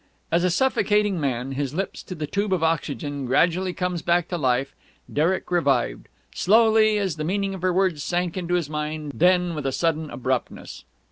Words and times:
As 0.31 0.43
a 0.43 0.49
suffocating 0.49 1.19
man, 1.19 1.51
his 1.51 1.75
lips 1.75 2.01
to 2.01 2.15
the 2.15 2.25
tube 2.25 2.53
of 2.53 2.63
oxygen, 2.63 3.27
gradually 3.27 3.71
comes 3.71 4.01
back 4.01 4.29
to 4.29 4.37
life, 4.39 4.73
Derek 5.13 5.51
revived 5.51 6.07
slowly 6.33 6.97
as 6.97 7.17
the 7.17 7.23
meaning 7.23 7.53
of 7.53 7.61
her 7.61 7.71
words 7.71 8.01
sank 8.03 8.35
into 8.35 8.55
his 8.55 8.67
mind, 8.67 9.11
then 9.13 9.53
with 9.53 9.67
a 9.67 9.71
sudden 9.71 10.09
abruptness. 10.09 10.85